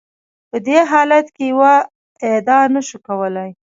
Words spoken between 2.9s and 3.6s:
کولای.